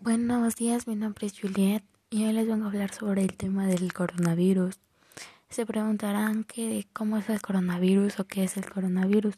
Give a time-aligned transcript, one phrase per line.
[0.00, 3.66] Buenos días, mi nombre es Juliet y hoy les vengo a hablar sobre el tema
[3.66, 4.80] del coronavirus.
[5.48, 9.34] Se preguntarán que cómo es el coronavirus o qué es el coronavirus.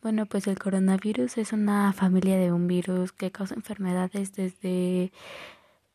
[0.00, 5.12] Bueno, pues el coronavirus es una familia de un virus que causa enfermedades desde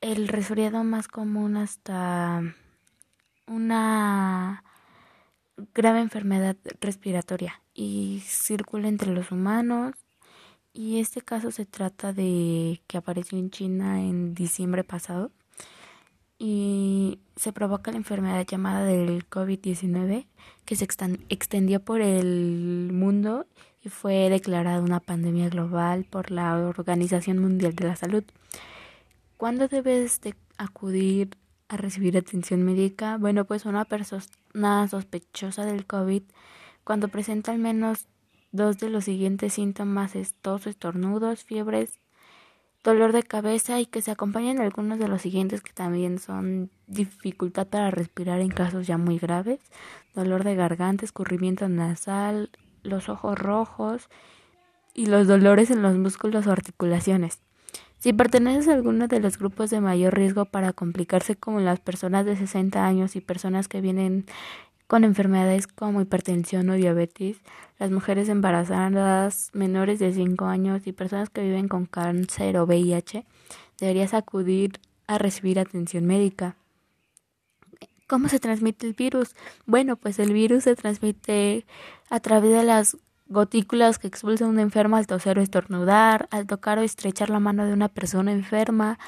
[0.01, 2.43] el resfriado más común hasta
[3.47, 4.63] una
[5.73, 9.95] grave enfermedad respiratoria y circula entre los humanos
[10.73, 15.31] y este caso se trata de que apareció en China en diciembre pasado
[16.39, 20.25] y se provoca la enfermedad llamada del COVID-19
[20.65, 20.87] que se
[21.29, 23.45] extendió por el mundo
[23.83, 28.23] y fue declarada una pandemia global por la Organización Mundial de la Salud.
[29.37, 33.17] ¿Cuándo debes de acudir a recibir atención médica?
[33.17, 36.23] Bueno, pues una persona sospechosa del COVID
[36.83, 38.07] cuando presenta al menos
[38.51, 41.99] Dos de los siguientes síntomas es tos, estornudos, fiebres,
[42.83, 47.67] dolor de cabeza y que se acompañan algunos de los siguientes que también son dificultad
[47.67, 49.59] para respirar en casos ya muy graves,
[50.15, 52.49] dolor de garganta, escurrimiento nasal,
[52.83, 54.09] los ojos rojos
[54.93, 57.39] y los dolores en los músculos o articulaciones.
[57.99, 62.25] Si perteneces a alguno de los grupos de mayor riesgo para complicarse como las personas
[62.25, 64.25] de 60 años y personas que vienen
[64.91, 67.37] con enfermedades como hipertensión o diabetes,
[67.79, 73.25] las mujeres embarazadas menores de 5 años y personas que viven con cáncer o VIH,
[73.79, 76.57] deberías acudir a recibir atención médica.
[78.05, 79.33] ¿Cómo se transmite el virus?
[79.65, 81.65] Bueno, pues el virus se transmite
[82.09, 82.97] a través de las
[83.29, 87.65] gotículas que expulsa un enfermo al toser o estornudar, al tocar o estrechar la mano
[87.65, 88.99] de una persona enferma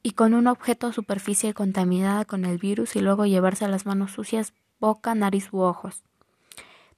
[0.00, 3.84] y con un objeto o superficie contaminada con el virus y luego llevarse a las
[3.84, 6.02] manos sucias boca, nariz u ojos.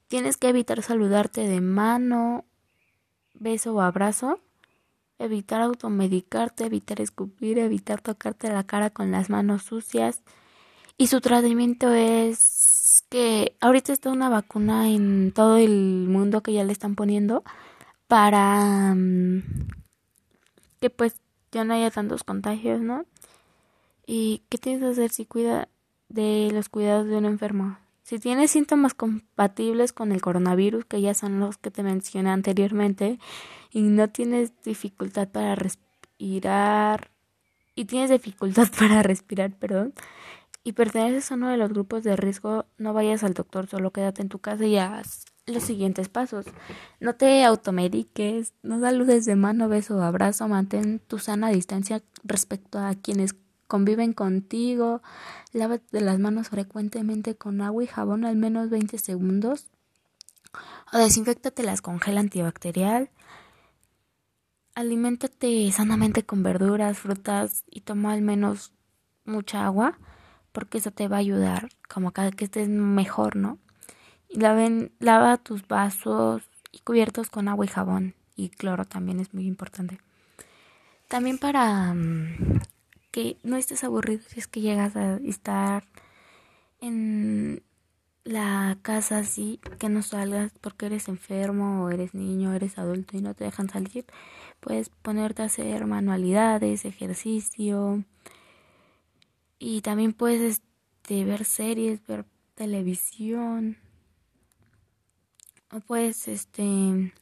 [0.09, 2.45] Tienes que evitar saludarte de mano,
[3.35, 4.41] beso o abrazo,
[5.19, 10.23] evitar automedicarte, evitar escupir, evitar tocarte la cara con las manos sucias.
[10.97, 16.65] Y su tratamiento es que ahorita está una vacuna en todo el mundo que ya
[16.65, 17.45] le están poniendo
[18.07, 19.43] para mm,
[20.81, 21.17] que pues
[21.53, 23.05] ya no haya tantos contagios, ¿no?
[24.07, 25.69] ¿Y qué tienes que hacer si cuida
[26.11, 27.79] de los cuidados de un enfermo.
[28.03, 33.19] Si tienes síntomas compatibles con el coronavirus, que ya son los que te mencioné anteriormente,
[33.71, 37.11] y no tienes dificultad para respirar,
[37.75, 39.95] y tienes dificultad para respirar, perdón,
[40.65, 44.23] y perteneces a uno de los grupos de riesgo, no vayas al doctor, solo quédate
[44.23, 46.47] en tu casa y haz los siguientes pasos.
[47.01, 52.95] No te automediques, no saludes de mano, beso abrazo, mantén tu sana distancia respecto a
[52.95, 53.35] quienes
[53.71, 55.01] conviven contigo,
[55.53, 59.69] lávate las manos frecuentemente con agua y jabón al menos 20 segundos
[60.93, 63.11] o desinfectatelas con gel antibacterial.
[64.75, 68.73] Aliméntate sanamente con verduras, frutas y toma al menos
[69.25, 69.97] mucha agua
[70.51, 73.59] porque eso te va a ayudar como cada que estés mejor, ¿no?
[74.29, 76.43] Y lava tus vasos
[76.73, 80.01] y cubiertos con agua y jabón y cloro también es muy importante.
[81.07, 82.61] También para mm,
[83.11, 85.85] que no estés aburrido si es que llegas a estar
[86.81, 87.63] en
[88.25, 93.17] la casa así, que no salgas porque eres enfermo o eres niño, o eres adulto
[93.17, 94.05] y no te dejan salir,
[94.61, 98.05] puedes ponerte a hacer manualidades, ejercicio
[99.59, 100.63] y también puedes
[101.11, 103.79] este, ver series, ver televisión
[105.73, 107.13] o puedes este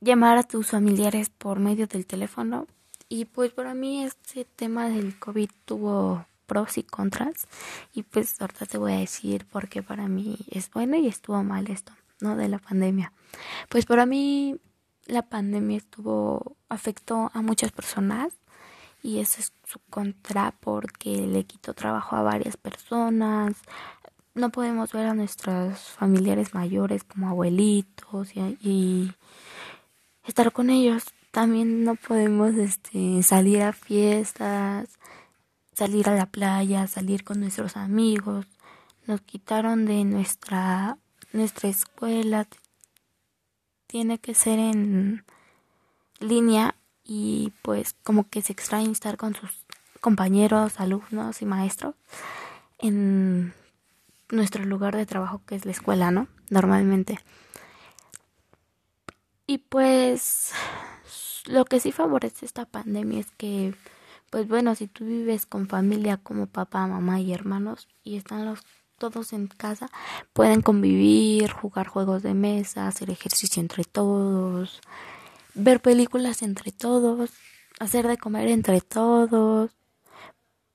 [0.00, 2.66] llamar a tus familiares por medio del teléfono
[3.12, 7.46] y pues para mí este tema del COVID tuvo pros y contras.
[7.92, 11.42] Y pues ahorita te voy a decir por qué para mí es bueno y estuvo
[11.42, 12.36] mal esto, ¿no?
[12.36, 13.12] De la pandemia.
[13.68, 14.56] Pues para mí
[15.04, 18.32] la pandemia estuvo, afectó a muchas personas
[19.02, 23.56] y eso es su contra porque le quitó trabajo a varias personas.
[24.32, 29.12] No podemos ver a nuestros familiares mayores como abuelitos y, y
[30.24, 34.88] estar con ellos también no podemos este, salir a fiestas,
[35.72, 38.46] salir a la playa, salir con nuestros amigos.
[39.06, 40.98] Nos quitaron de nuestra,
[41.32, 42.46] nuestra escuela.
[43.86, 45.24] Tiene que ser en
[46.20, 49.50] línea y pues como que se extraña estar con sus
[50.02, 51.94] compañeros, alumnos y maestros
[52.78, 53.54] en
[54.30, 56.28] nuestro lugar de trabajo que es la escuela, ¿no?
[56.50, 57.18] Normalmente.
[59.46, 60.52] Y pues
[61.46, 63.74] lo que sí favorece esta pandemia es que,
[64.30, 68.60] pues bueno, si tú vives con familia como papá, mamá y hermanos y están los
[68.98, 69.90] todos en casa,
[70.32, 74.80] pueden convivir, jugar juegos de mesa, hacer ejercicio entre todos,
[75.54, 77.30] ver películas entre todos,
[77.80, 79.72] hacer de comer entre todos,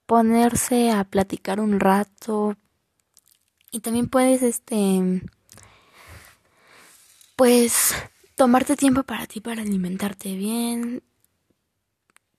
[0.04, 2.56] ponerse a platicar un rato.
[3.70, 5.22] Y también puedes este
[7.36, 7.94] pues
[8.38, 11.02] tomarte tiempo para ti para alimentarte bien.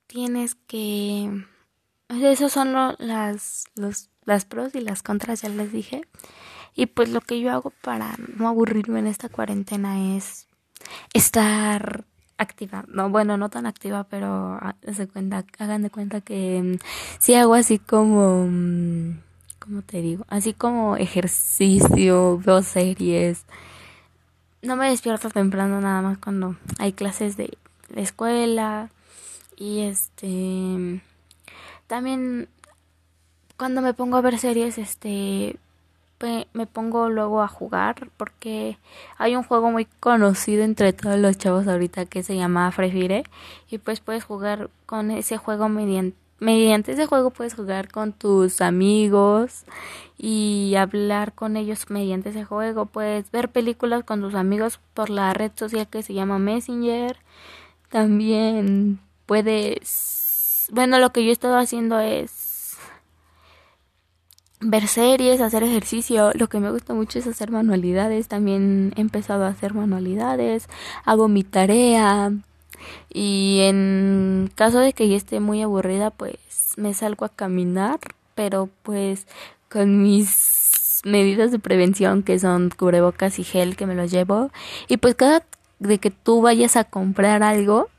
[0.08, 1.46] Tienes que
[2.10, 6.02] esos son las los las pros y las contras ya les dije.
[6.76, 10.48] Y pues lo que yo hago para no aburrirme en esta cuarentena es
[11.14, 12.06] estar
[12.38, 12.86] activa.
[12.88, 14.60] No, bueno, no tan activa, pero
[15.12, 16.78] cuenta, hagan de cuenta que mm,
[17.20, 19.20] si hago así como, mm,
[19.60, 20.26] ¿cómo te digo?
[20.30, 23.46] Así como ejercicio, veo series.
[24.62, 27.58] No me despierto temprano nada más cuando hay clases de
[27.90, 28.90] la escuela.
[29.56, 31.02] Y este,
[31.88, 32.48] también
[33.58, 35.58] cuando me pongo a ver series, este,
[36.54, 38.78] me pongo luego a jugar porque
[39.18, 43.24] hay un juego muy conocido entre todos los chavos ahorita que se llama Free Fire
[43.70, 48.62] y pues puedes jugar con ese juego mediante mediante ese juego puedes jugar con tus
[48.62, 49.66] amigos
[50.18, 55.34] y hablar con ellos mediante ese juego puedes ver películas con tus amigos por la
[55.34, 57.18] red social que se llama Messenger
[57.90, 62.50] también puedes bueno lo que yo he estado haciendo es
[64.62, 66.32] ver series, hacer ejercicio.
[66.36, 68.28] Lo que me gusta mucho es hacer manualidades.
[68.28, 70.68] También he empezado a hacer manualidades.
[71.06, 72.34] Hago mi tarea.
[73.14, 76.38] Y en caso de que yo esté muy aburrida, pues
[76.78, 78.00] me salgo a caminar.
[78.36, 79.28] Pero pues
[79.70, 84.52] con mis medidas de prevención que son cubrebocas y gel que me los llevo.
[84.88, 85.44] Y pues cada
[85.80, 87.90] de que tú vayas a comprar algo,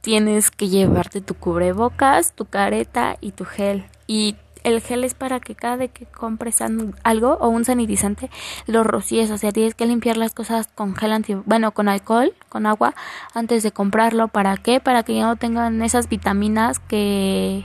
[0.00, 3.84] tienes que llevarte tu cubrebocas, tu careta y tu gel.
[4.06, 8.30] Y el gel es para que cada vez que compres algo o un sanitizante
[8.66, 12.34] lo rocíes, o sea, tienes que limpiar las cosas con gel anti, bueno, con alcohol,
[12.48, 12.94] con agua
[13.34, 14.80] antes de comprarlo, ¿para qué?
[14.80, 17.64] Para que ya no tengan esas vitaminas que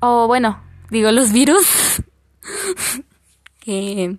[0.00, 2.02] o bueno, digo los virus
[3.60, 4.18] que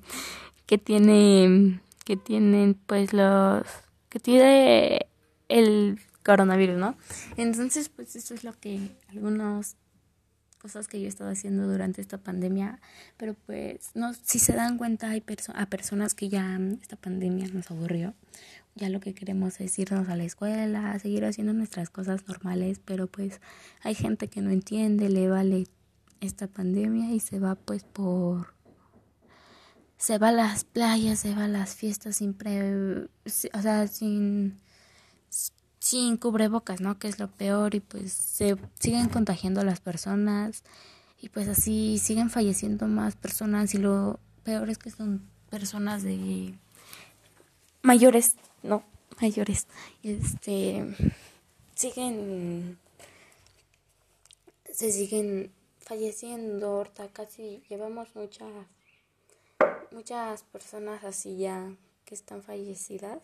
[0.65, 3.63] que tiene que tienen pues los
[4.09, 5.07] que tiene
[5.49, 6.97] el coronavirus, ¿no?
[7.37, 9.75] Entonces, pues eso es lo que algunos
[10.65, 12.79] cosas que yo he estado haciendo durante esta pandemia,
[13.17, 15.23] pero pues no, si se dan cuenta hay
[15.53, 18.15] a personas que ya esta pandemia nos aburrió,
[18.73, 23.06] ya lo que queremos es irnos a la escuela, seguir haciendo nuestras cosas normales, pero
[23.06, 23.41] pues
[23.83, 25.67] hay gente que no entiende, le vale
[26.19, 28.56] esta pandemia y se va pues por
[29.97, 34.57] se va a las playas, se va a las fiestas sin pre, o sea, sin
[35.85, 36.97] sin cubrebocas, ¿no?
[36.97, 40.63] Que es lo peor y pues se siguen contagiando las personas
[41.21, 46.55] y pues así siguen falleciendo más personas y lo peor es que son personas de
[47.83, 48.83] mayores, no,
[49.21, 49.67] mayores,
[50.01, 50.87] este
[51.75, 52.79] siguen
[54.73, 58.49] se siguen falleciendo, ahorita casi llevamos muchas
[59.91, 61.71] muchas personas así ya
[62.05, 63.19] que están fallecidas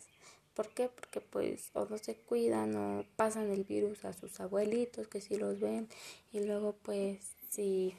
[0.54, 0.90] ¿Por qué?
[0.90, 5.38] Porque pues o no se cuidan o pasan el virus a sus abuelitos que sí
[5.38, 5.88] los ven
[6.34, 7.20] y luego pues
[7.50, 7.96] si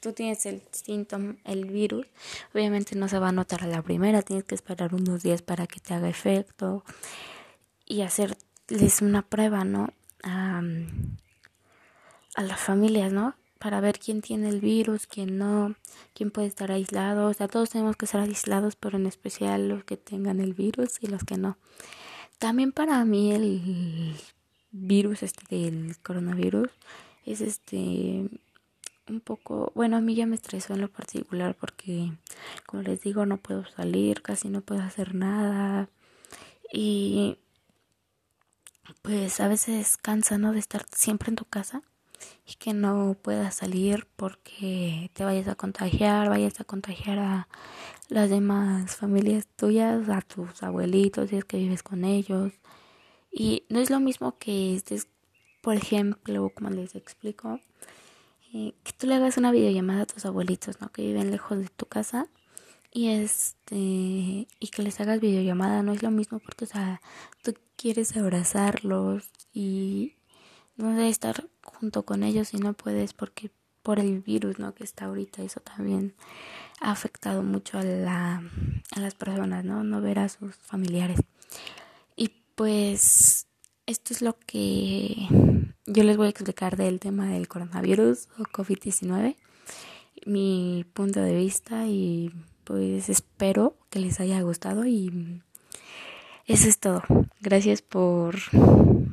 [0.00, 2.06] tú tienes el síntoma, el virus,
[2.54, 5.66] obviamente no se va a notar a la primera, tienes que esperar unos días para
[5.66, 6.84] que te haga efecto
[7.84, 9.88] y hacerles una prueba, ¿no?
[10.22, 10.62] a
[12.42, 13.34] las familias, ¿no?
[13.58, 15.74] Para ver quién tiene el virus, quién no,
[16.14, 17.28] quién puede estar aislado.
[17.28, 20.98] O sea, todos tenemos que estar aislados, pero en especial los que tengan el virus
[21.00, 21.56] y los que no.
[22.38, 24.14] También para mí el
[24.70, 26.68] virus este del coronavirus
[27.24, 28.28] es este
[29.08, 32.12] un poco, bueno, a mí ya me estresó en lo particular porque
[32.66, 35.88] como les digo, no puedo salir, casi no puedo hacer nada
[36.72, 37.38] y
[39.02, 40.52] pues a veces cansa, ¿no?
[40.52, 41.82] De estar siempre en tu casa
[42.46, 47.48] y que no puedas salir porque te vayas a contagiar, vayas a contagiar a
[48.08, 52.52] las demás familias tuyas, a tus abuelitos, si es que vives con ellos.
[53.30, 55.08] Y no es lo mismo que estés,
[55.62, 57.60] por ejemplo, como les explico,
[58.54, 60.90] eh, que tú le hagas una videollamada a tus abuelitos, ¿no?
[60.90, 62.28] Que viven lejos de tu casa
[62.92, 67.02] y este y que les hagas videollamada no es lo mismo porque o sea
[67.42, 70.14] tú quieres abrazarlos y
[70.76, 73.50] no debe estar junto con ellos y no puedes porque
[73.82, 76.14] por el virus no que está ahorita eso también
[76.80, 78.42] ha afectado mucho a la
[78.92, 81.20] a las personas no no ver a sus familiares.
[82.16, 83.46] Y pues
[83.86, 85.28] esto es lo que
[85.86, 89.36] yo les voy a explicar del tema del coronavirus o COVID-19
[90.26, 92.32] mi punto de vista y
[92.64, 95.42] pues espero que les haya gustado y
[96.46, 97.02] eso es todo.
[97.40, 98.36] Gracias por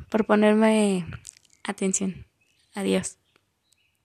[0.10, 1.06] por ponerme
[1.64, 2.26] atención.
[2.74, 3.23] Adiós.